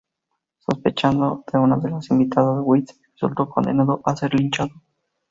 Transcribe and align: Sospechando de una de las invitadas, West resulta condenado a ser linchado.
Sospechando 0.57 1.43
de 1.53 1.59
una 1.59 1.77
de 1.77 1.91
las 1.91 2.09
invitadas, 2.09 2.63
West 2.63 2.93
resulta 3.13 3.45
condenado 3.45 4.01
a 4.03 4.15
ser 4.15 4.33
linchado. 4.33 4.71